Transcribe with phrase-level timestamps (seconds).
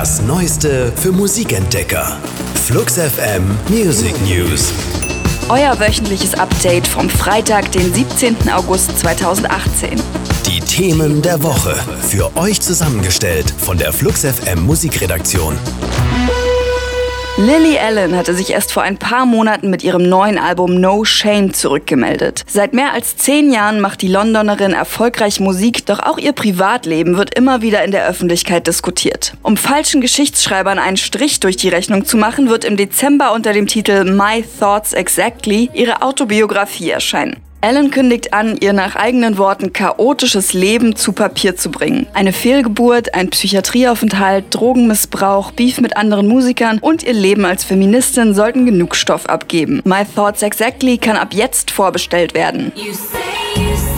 [0.00, 2.16] Das Neueste für Musikentdecker.
[2.64, 4.72] Flux FM Music News.
[5.50, 8.50] Euer wöchentliches Update vom Freitag, den 17.
[8.50, 10.00] August 2018.
[10.46, 11.74] Die Themen der Woche.
[12.00, 15.54] Für euch zusammengestellt von der Flux FM Musikredaktion.
[17.40, 21.54] Lily Allen hatte sich erst vor ein paar Monaten mit ihrem neuen Album No Shame
[21.54, 22.44] zurückgemeldet.
[22.46, 27.34] Seit mehr als zehn Jahren macht die Londonerin erfolgreich Musik, doch auch ihr Privatleben wird
[27.34, 29.32] immer wieder in der Öffentlichkeit diskutiert.
[29.42, 33.66] Um falschen Geschichtsschreibern einen Strich durch die Rechnung zu machen, wird im Dezember unter dem
[33.66, 37.40] Titel My Thoughts Exactly ihre Autobiografie erscheinen.
[37.62, 42.06] Ellen kündigt an, ihr nach eigenen Worten chaotisches Leben zu Papier zu bringen.
[42.14, 48.64] Eine Fehlgeburt, ein Psychiatrieaufenthalt, Drogenmissbrauch, Beef mit anderen Musikern und ihr Leben als Feministin sollten
[48.64, 49.82] genug Stoff abgeben.
[49.84, 52.72] My Thoughts Exactly kann ab jetzt vorbestellt werden.
[53.54, 53.89] In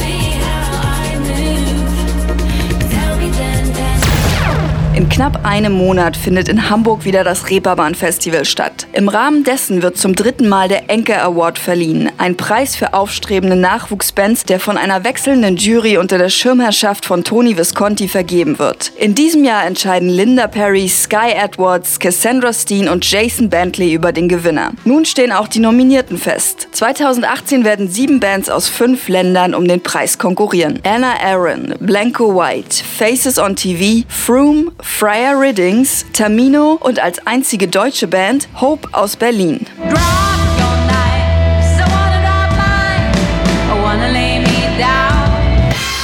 [5.13, 8.87] knapp einem Monat findet in Hamburg wieder das Reeperbahn Festival statt.
[8.95, 13.55] Im Rahmen dessen wird zum dritten Mal der Enke Award verliehen, ein Preis für aufstrebende
[13.55, 18.91] Nachwuchsbands, der von einer wechselnden Jury unter der Schirmherrschaft von Tony Visconti vergeben wird.
[18.97, 24.31] In diesem Jahr entscheiden Linda Perry, Sky Edwards, Cassandra Steen und Jason Bentley über den
[24.31, 24.73] Gewinner.
[24.87, 26.69] Nun stehen auch die Nominierten fest.
[26.73, 30.81] 2018 werden sieben Bands aus fünf Ländern um den Preis konkurrieren.
[30.85, 34.73] Anna Aaron, Blanco White, Faces on TV, Froome,
[35.03, 39.67] Friar Riddings, Tamino und als einzige deutsche Band Hope aus Berlin.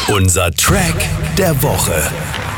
[0.09, 0.97] Unser Track
[1.39, 2.03] der Woche.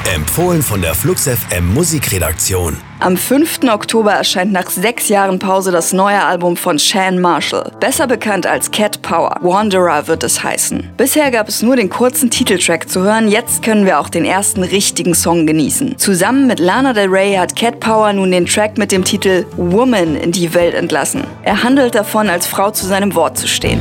[0.09, 2.77] Empfohlen von der Flux FM Musikredaktion.
[3.01, 3.61] Am 5.
[3.71, 7.71] Oktober erscheint nach sechs Jahren Pause das neue Album von Shan Marshall.
[7.81, 9.37] Besser bekannt als Cat Power.
[9.43, 10.91] Wanderer wird es heißen.
[10.97, 14.63] Bisher gab es nur den kurzen Titeltrack zu hören, jetzt können wir auch den ersten
[14.63, 15.99] richtigen Song genießen.
[15.99, 20.17] Zusammen mit Lana Del Rey hat Cat Power nun den Track mit dem Titel Woman
[20.17, 21.25] in die Welt entlassen.
[21.43, 23.81] Er handelt davon, als Frau zu seinem Wort zu stehen.